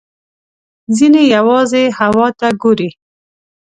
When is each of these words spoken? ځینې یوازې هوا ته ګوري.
ځینې 0.97 1.21
یوازې 1.35 1.83
هوا 1.99 2.27
ته 2.39 2.47
ګوري. 2.61 2.89